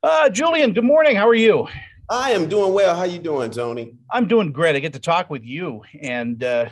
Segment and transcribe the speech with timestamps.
[0.00, 1.16] Uh, Julian, good morning.
[1.16, 1.66] How are you?
[2.08, 2.94] I am doing well.
[2.94, 3.96] How are you doing, Tony?
[4.12, 4.76] I'm doing great.
[4.76, 6.68] I get to talk with you and uh,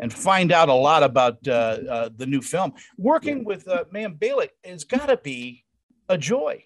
[0.00, 2.72] and find out a lot about uh, uh, the new film.
[2.98, 5.64] Working with uh, Mayim Bialik has got to be
[6.08, 6.64] a joy.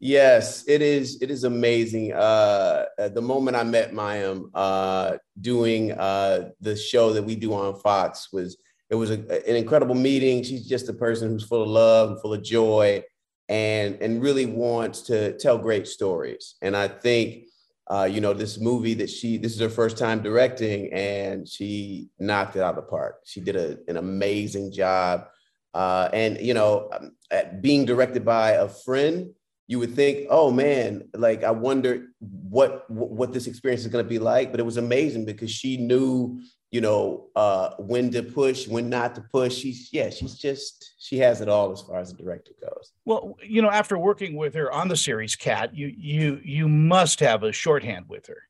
[0.00, 1.22] Yes, it is.
[1.22, 2.12] It is amazing.
[2.12, 7.78] Uh, the moment I met Mayim uh, doing uh, the show that we do on
[7.78, 8.56] Fox was
[8.90, 10.42] it was a, an incredible meeting.
[10.42, 13.04] She's just a person who's full of love and full of joy,
[13.48, 16.56] and and really wants to tell great stories.
[16.62, 17.44] And I think.
[17.86, 22.08] Uh, you know, this movie that she, this is her first time directing, and she
[22.18, 23.16] knocked it out of the park.
[23.26, 25.26] She did a, an amazing job.
[25.74, 27.12] Uh, and, you know, um,
[27.60, 29.34] being directed by a friend
[29.66, 34.08] you would think, oh man, like I wonder what what this experience is going to
[34.08, 34.50] be like.
[34.50, 36.40] But it was amazing because she knew,
[36.74, 39.54] you know, uh, when to push, when not to push.
[39.54, 42.90] She's yeah, she's just she has it all as far as the director goes.
[43.04, 47.20] Well, you know, after working with her on the series, Kat, you you you must
[47.20, 48.48] have a shorthand with her.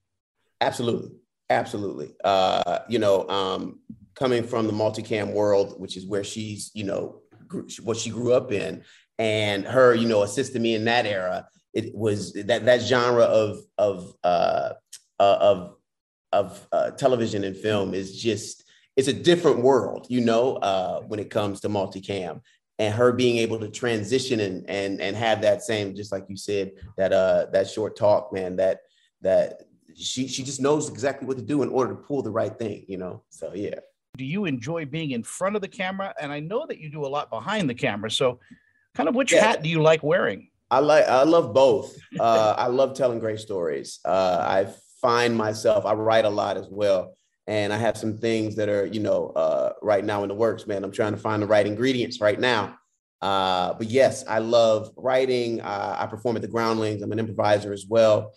[0.62, 1.10] Absolutely,
[1.50, 2.14] absolutely.
[2.24, 3.80] Uh, you know, um,
[4.14, 7.20] coming from the multicam world, which is where she's, you know,
[7.82, 8.84] what she grew up in
[9.18, 11.46] and her, you know, assisting me in that era.
[11.74, 14.70] It was that that genre of of uh,
[15.20, 15.76] uh, of
[16.34, 18.64] of uh, television and film is just
[18.96, 22.40] it's a different world, you know, uh, when it comes to multicam.
[22.78, 26.36] And her being able to transition and and and have that same, just like you
[26.36, 28.80] said, that uh that short talk, man, that
[29.20, 29.62] that
[29.94, 32.84] she she just knows exactly what to do in order to pull the right thing,
[32.88, 33.22] you know.
[33.28, 33.78] So yeah.
[34.16, 36.14] Do you enjoy being in front of the camera?
[36.20, 38.10] And I know that you do a lot behind the camera.
[38.10, 38.40] So
[38.94, 39.40] Kind of which yeah.
[39.40, 40.48] hat do you like wearing?
[40.70, 41.96] I like I love both.
[42.18, 43.98] Uh, I love telling great stories.
[44.04, 44.66] Uh, I
[45.04, 47.14] find myself I write a lot as well,
[47.46, 50.66] and I have some things that are you know uh, right now in the works.
[50.66, 52.78] Man, I'm trying to find the right ingredients right now.
[53.20, 55.60] Uh, but yes, I love writing.
[55.60, 57.02] Uh, I perform at the Groundlings.
[57.02, 58.32] I'm an improviser as well,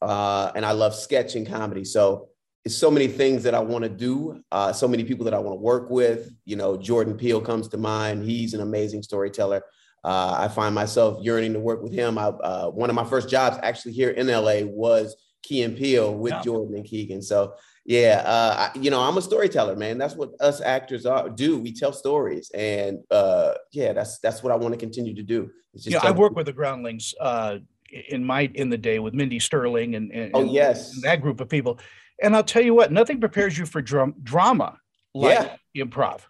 [0.00, 1.84] uh, and I love sketching comedy.
[1.84, 2.28] So
[2.64, 4.40] it's so many things that I want to do.
[4.72, 6.32] so many people that I want to work with.
[6.44, 8.22] You know, Jordan Peele comes to mind.
[8.22, 9.62] He's an amazing storyteller.
[10.04, 12.18] Uh, I find myself yearning to work with him.
[12.18, 16.14] I, uh, one of my first jobs actually here in LA was Key and Peele
[16.14, 16.42] with yeah.
[16.42, 17.22] Jordan and Keegan.
[17.22, 17.54] So
[17.84, 19.98] yeah, uh, I, you know, I'm a storyteller, man.
[19.98, 21.58] That's what us actors are do.
[21.58, 25.50] We tell stories, and uh, yeah, that's that's what I want to continue to do.
[25.74, 27.58] yeah, I work with the Groundlings uh,
[28.08, 31.40] in my in the day with Mindy Sterling and, and oh yes, and that group
[31.40, 31.80] of people.
[32.22, 34.78] And I'll tell you what, nothing prepares you for drum, drama
[35.12, 35.84] like yeah.
[35.84, 36.20] improv.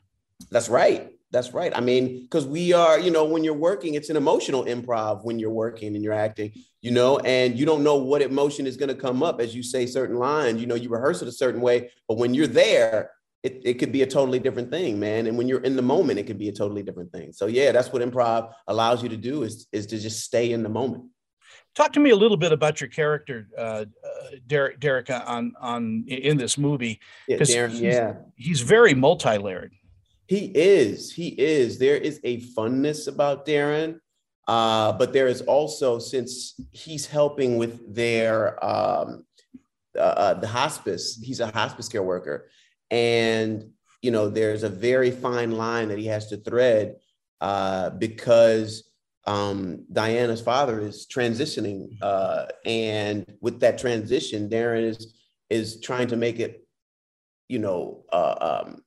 [0.51, 1.11] That's right.
[1.33, 1.73] That's right.
[1.75, 5.39] I mean, because we are, you know, when you're working, it's an emotional improv when
[5.39, 8.91] you're working and you're acting, you know, and you don't know what emotion is going
[8.91, 10.61] to come up as you say certain lines.
[10.61, 13.93] You know, you rehearse it a certain way, but when you're there, it, it could
[13.93, 15.27] be a totally different thing, man.
[15.27, 17.33] And when you're in the moment, it could be a totally different thing.
[17.33, 20.63] So yeah, that's what improv allows you to do is, is to just stay in
[20.63, 21.05] the moment.
[21.75, 23.87] Talk to me a little bit about your character, uh, uh,
[24.47, 27.01] Derek, Derek, on on in this movie.
[27.27, 29.73] Yeah, he's, yeah, he's very multi-layered.
[30.27, 31.13] He is.
[31.13, 31.79] He is.
[31.79, 33.99] There is a funness about Darren,
[34.49, 39.25] uh, but there is also since he's helping with their um,
[39.97, 41.21] uh, uh, the hospice.
[41.23, 42.49] He's a hospice care worker,
[42.91, 46.97] and you know there's a very fine line that he has to thread
[47.41, 48.91] uh, because
[49.27, 55.15] um, Diana's father is transitioning, uh, and with that transition, Darren is
[55.51, 56.67] is trying to make it,
[57.49, 58.83] you know, uh, um,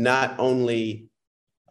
[0.00, 1.08] not only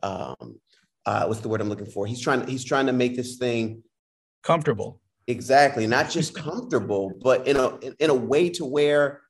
[0.03, 0.59] um,
[1.05, 2.05] uh, what's the word I'm looking for?
[2.05, 3.83] He's trying he's trying to make this thing
[4.43, 5.01] comfortable.
[5.27, 9.21] Exactly, not just comfortable, but in a in a way to where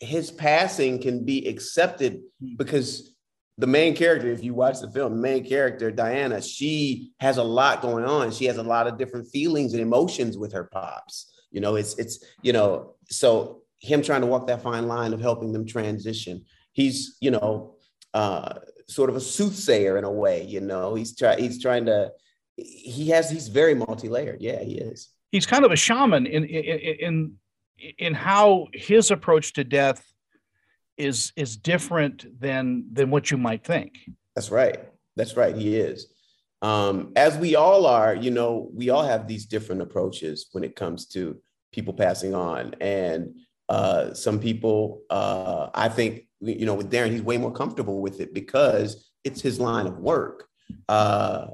[0.00, 2.56] his passing can be accepted hmm.
[2.56, 3.14] because
[3.58, 7.44] the main character, if you watch the film, the main character, Diana, she has a
[7.44, 8.30] lot going on.
[8.30, 11.30] She has a lot of different feelings and emotions with her pops.
[11.52, 15.20] You know, it's it's you know, so him trying to walk that fine line of
[15.20, 16.44] helping them transition
[16.80, 17.74] he's you know
[18.14, 18.54] uh,
[18.88, 20.44] sort of a soothsayer in a way.
[20.44, 22.12] You know, he's try he's trying to
[22.56, 24.40] he has he's very multi-layered.
[24.40, 25.10] Yeah, he is.
[25.32, 27.32] He's kind of a shaman in in in
[27.98, 30.02] in how his approach to death
[30.96, 33.94] is is different than than what you might think.
[34.34, 34.80] That's right.
[35.16, 35.56] That's right.
[35.56, 36.06] He is.
[36.62, 40.76] Um, as we all are, you know, we all have these different approaches when it
[40.76, 41.40] comes to
[41.72, 43.34] people passing on, and
[43.70, 48.20] uh, some people, uh, I think, you know, with Darren, he's way more comfortable with
[48.20, 50.48] it because it's his line of work.
[50.88, 51.46] Uh,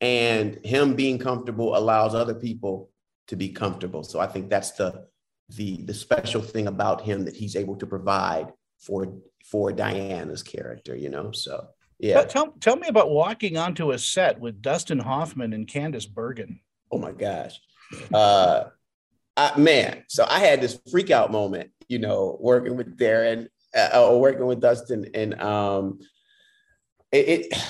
[0.00, 2.90] and him being comfortable allows other people
[3.26, 4.04] to be comfortable.
[4.04, 5.06] So I think that's the
[5.50, 10.94] the the special thing about him that he's able to provide for for Diana's character,
[10.94, 11.32] you know.
[11.32, 11.68] So
[11.98, 12.14] yeah.
[12.14, 16.60] But tell tell me about walking onto a set with Dustin Hoffman and Candice Bergen.
[16.92, 17.58] Oh my gosh.
[18.12, 18.64] Uh,
[19.36, 24.08] I, man, so I had this freak out moment, you know, working with Darren uh,
[24.08, 25.98] or working with Dustin, and um,
[27.10, 27.62] it, it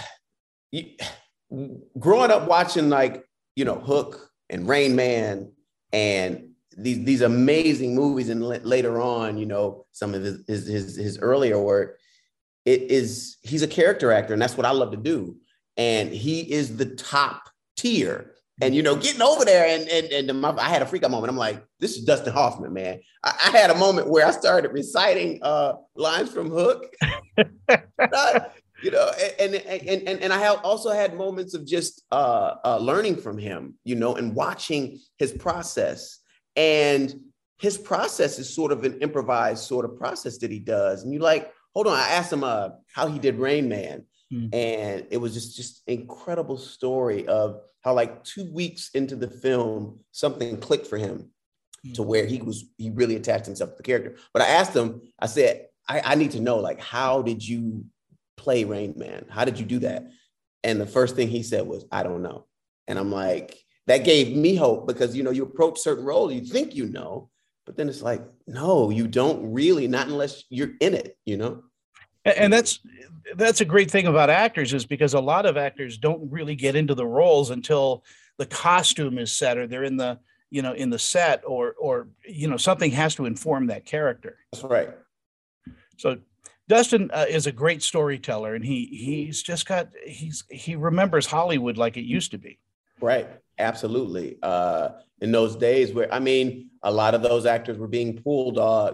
[0.70, 3.24] you, growing up watching like
[3.56, 5.52] you know Hook and Rain Man
[5.92, 10.66] and these these amazing movies, and l- later on, you know, some of his, his
[10.66, 11.98] his his earlier work.
[12.64, 15.36] It is he's a character actor, and that's what I love to do.
[15.76, 20.40] And he is the top tier and you know, getting over there and and, and
[20.40, 21.30] my, I had a freak out moment.
[21.30, 23.00] I'm like, this is Dustin Hoffman, man.
[23.22, 26.86] I, I had a moment where I started reciting uh, lines from Hook.
[28.82, 29.10] you know,
[29.40, 33.38] and, and and and I have also had moments of just uh, uh, learning from
[33.38, 36.20] him, you know, and watching his process.
[36.56, 37.12] And
[37.58, 41.02] his process is sort of an improvised sort of process that he does.
[41.02, 44.54] And you like, hold on, I asked him uh, how he did Rain Man, mm.
[44.54, 50.00] and it was just just incredible story of how like two weeks into the film,
[50.10, 51.30] something clicked for him
[51.94, 52.08] to hmm.
[52.08, 54.16] where he was he really attached himself to the character.
[54.32, 57.84] But I asked him, I said, I, I need to know, like, how did you
[58.38, 59.26] play Rain Man?
[59.28, 60.08] How did you do that?
[60.62, 62.46] And the first thing he said was, I don't know.
[62.88, 66.40] And I'm like, that gave me hope because you know, you approach certain roles, you
[66.40, 67.28] think you know,
[67.66, 71.62] but then it's like, no, you don't really, not unless you're in it, you know
[72.24, 72.80] and that's
[73.36, 76.76] that's a great thing about actors is because a lot of actors don't really get
[76.76, 78.04] into the roles until
[78.38, 80.18] the costume is set or they're in the
[80.50, 84.38] you know in the set or or you know something has to inform that character.
[84.52, 84.90] That's right.
[85.96, 86.18] So
[86.68, 91.76] dustin uh, is a great storyteller and he he's just got he's he remembers hollywood
[91.76, 92.58] like it used to be.
[93.00, 93.28] Right.
[93.58, 94.38] Absolutely.
[94.42, 98.58] Uh in those days where i mean a lot of those actors were being pulled
[98.58, 98.92] uh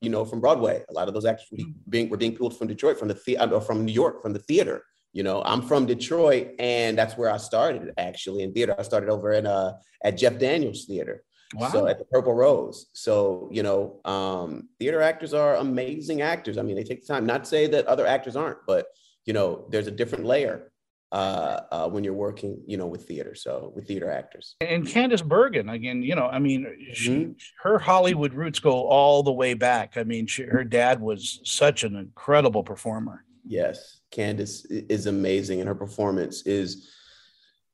[0.00, 0.82] you know, from Broadway.
[0.88, 1.74] A lot of those actors were mm.
[1.88, 4.38] being, were being pulled from Detroit, from the theater, uh, from New York, from the
[4.38, 4.84] theater.
[5.12, 8.76] You know, I'm from Detroit, and that's where I started actually in theater.
[8.78, 9.72] I started over in uh,
[10.04, 11.24] at Jeff Daniels Theater.
[11.54, 11.68] Wow.
[11.70, 12.86] So at the Purple Rose.
[12.92, 16.58] So, you know, um, theater actors are amazing actors.
[16.58, 18.86] I mean, they take the time, not to say that other actors aren't, but
[19.26, 20.69] you know, there's a different layer
[21.12, 23.34] uh, uh, when you're working, you know, with theater.
[23.34, 24.54] So with theater actors.
[24.60, 27.32] And Candice Bergen, again, you know, I mean, she, mm-hmm.
[27.62, 29.96] her Hollywood roots go all the way back.
[29.96, 33.24] I mean, she, her dad was such an incredible performer.
[33.44, 36.88] Yes, Candice is amazing, and her performance is,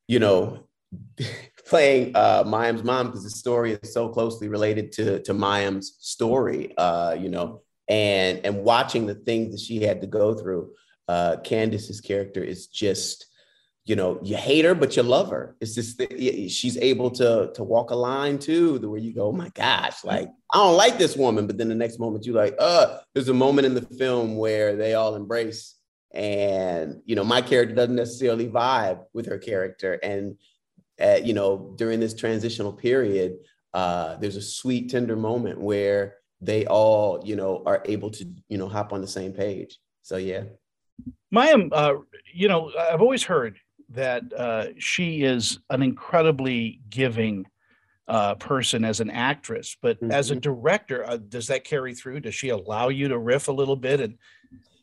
[0.06, 0.68] you know,
[1.68, 6.72] playing uh, Mayim's mom because the story is so closely related to to Mayim's story.
[6.78, 10.70] Uh, you know, and and watching the things that she had to go through
[11.08, 13.26] uh, Candice's character is just,
[13.84, 15.56] you know, you hate her, but you love her.
[15.60, 16.02] It's just
[16.50, 20.04] she's able to to walk a line too, the way you go, oh my gosh,
[20.04, 23.28] like I don't like this woman, but then the next moment you like, uh, there's
[23.28, 25.76] a moment in the film where they all embrace,
[26.12, 30.36] and you know, my character doesn't necessarily vibe with her character, and
[31.00, 33.36] uh, you know, during this transitional period,
[33.74, 38.58] uh, there's a sweet, tender moment where they all, you know, are able to, you
[38.58, 39.78] know, hop on the same page.
[40.02, 40.44] So yeah.
[41.36, 41.96] Mayim, uh,
[42.32, 43.58] you know, I've always heard
[43.90, 47.46] that uh, she is an incredibly giving
[48.08, 50.12] uh, person as an actress, but mm-hmm.
[50.12, 50.40] as a mm-hmm.
[50.40, 52.20] director, uh, does that carry through?
[52.20, 54.00] Does she allow you to riff a little bit?
[54.00, 54.18] And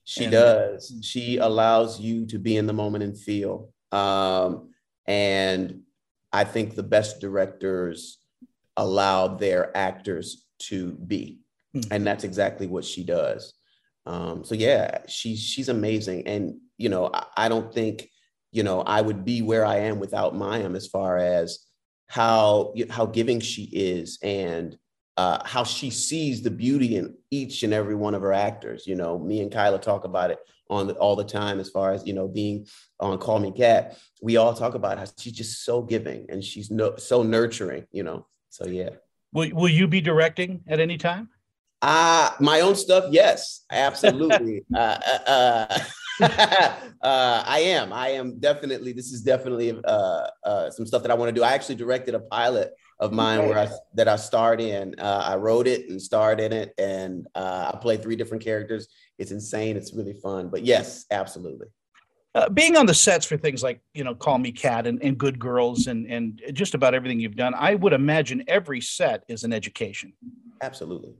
[0.03, 0.94] she and, does.
[1.01, 3.69] She allows you to be in the moment and feel.
[3.91, 4.69] Um,
[5.06, 5.81] and
[6.31, 8.19] I think the best directors
[8.77, 11.39] allow their actors to be,
[11.75, 11.94] mm-hmm.
[11.94, 13.54] and that's exactly what she does.
[14.06, 18.10] Um, so yeah, she's she's amazing, and you know I, I, don't think
[18.52, 21.60] you know I would be where I am without Mayim as far as
[22.07, 24.78] how how giving she is and
[25.16, 28.86] uh, how she sees the beauty in each and every one of her actors.
[28.88, 31.94] You know, me and Kyla talk about it on the, all the time as far
[31.94, 32.68] as you know being
[33.00, 33.98] on Call Me Kat.
[34.22, 37.86] We all talk about how she's just so giving and she's no, so nurturing.
[37.92, 38.90] You know, so yeah.
[39.31, 41.30] Will Will you be directing at any time?
[41.83, 44.63] Uh, my own stuff, yes, absolutely.
[44.75, 45.80] uh, uh, uh,
[47.02, 47.92] uh, I am.
[47.92, 48.94] I am definitely.
[48.94, 51.44] This is definitely uh, uh, some stuff that I want to do.
[51.44, 54.95] I actually directed a pilot of mine where I that I starred in.
[54.97, 58.87] Uh, I wrote it and starred in it, and uh, I played three different characters.
[59.19, 59.75] It's insane.
[59.75, 60.47] It's really fun.
[60.47, 61.68] But yes, absolutely.
[62.33, 65.18] Uh, being on the sets for things like you know call me kat and, and
[65.18, 69.44] good girls and and just about everything you've done i would imagine every set is
[69.44, 70.11] an education
[70.63, 71.13] absolutely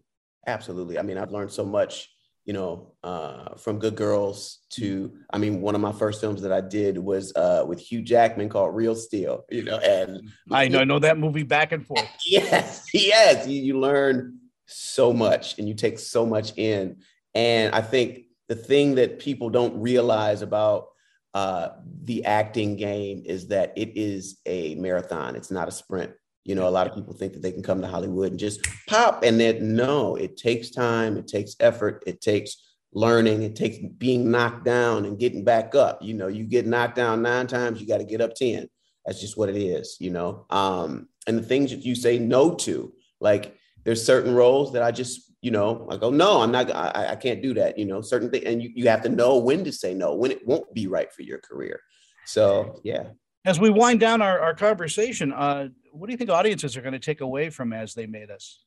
[0.48, 1.00] Absolutely.
[1.00, 2.10] I mean, I've learned so much,
[2.46, 6.52] you know, uh, from Good Girls to, I mean, one of my first films that
[6.52, 10.80] I did was uh, with Hugh Jackman called Real Steel, you know, and I know,
[10.80, 12.08] I know that movie back and forth.
[12.26, 13.48] Yes, yes.
[13.48, 16.98] You, you learn so much and you take so much in.
[17.34, 20.88] And I think the thing that people don't realize about
[21.34, 21.70] uh,
[22.04, 25.36] the acting game is that it is a marathon.
[25.36, 26.12] It's not a sprint.
[26.46, 28.68] You know, a lot of people think that they can come to Hollywood and just
[28.88, 32.58] pop, and then no, it takes time, it takes effort, it takes
[32.94, 36.02] learning, it takes being knocked down and getting back up.
[36.02, 38.70] You know, you get knocked down nine times, you got to get up 10.
[39.06, 40.46] That's just what it is, you know.
[40.50, 44.92] Um, and the things that you say no to, like there's certain roles that I
[44.92, 48.02] just, you know, I go, no, I'm not, I, I can't do that, you know,
[48.02, 48.46] certain things.
[48.46, 51.12] And you, you have to know when to say no, when it won't be right
[51.12, 51.82] for your career.
[52.26, 53.10] So, yeah.
[53.46, 56.94] As we wind down our, our conversation, uh, what do you think audiences are going
[56.94, 58.64] to take away from As They Made Us?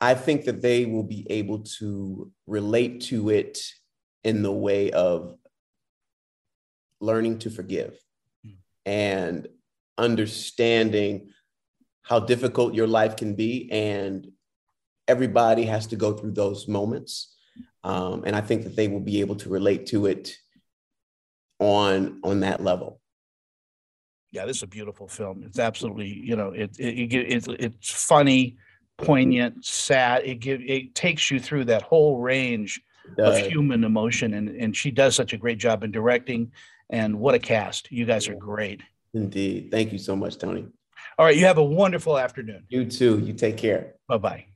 [0.00, 3.60] I think that they will be able to relate to it
[4.24, 5.36] in the way of
[7.00, 7.98] learning to forgive
[8.46, 8.56] mm.
[8.86, 9.48] and
[9.98, 11.28] understanding
[12.02, 14.28] how difficult your life can be and
[15.06, 17.36] everybody has to go through those moments
[17.84, 20.36] um, and i think that they will be able to relate to it
[21.58, 22.99] on on that level
[24.32, 25.42] yeah this is a beautiful film.
[25.44, 28.56] It's absolutely you know it, it, it, it it's funny
[28.96, 30.22] poignant sad.
[30.24, 32.80] It give it takes you through that whole range
[33.18, 36.52] of human emotion and and she does such a great job in directing
[36.90, 37.90] and what a cast.
[37.90, 38.82] You guys are great.
[39.14, 39.70] Indeed.
[39.70, 40.66] Thank you so much tony.
[41.18, 42.64] All right you have a wonderful afternoon.
[42.68, 43.18] You too.
[43.20, 43.94] You take care.
[44.08, 44.50] Bye-bye